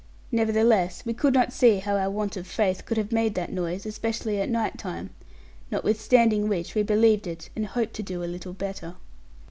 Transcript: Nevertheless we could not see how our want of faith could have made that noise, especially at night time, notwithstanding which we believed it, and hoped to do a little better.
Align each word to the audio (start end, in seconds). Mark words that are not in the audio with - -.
Nevertheless 0.31 1.05
we 1.05 1.13
could 1.13 1.35
not 1.35 1.53
see 1.53 1.77
how 1.77 1.95
our 1.95 2.09
want 2.09 2.35
of 2.35 2.47
faith 2.47 2.85
could 2.87 2.97
have 2.97 3.11
made 3.11 3.35
that 3.35 3.51
noise, 3.51 3.85
especially 3.85 4.41
at 4.41 4.49
night 4.49 4.79
time, 4.79 5.11
notwithstanding 5.69 6.47
which 6.49 6.73
we 6.73 6.81
believed 6.81 7.27
it, 7.27 7.51
and 7.55 7.67
hoped 7.67 7.93
to 7.97 8.01
do 8.01 8.23
a 8.23 8.25
little 8.25 8.53
better. 8.53 8.95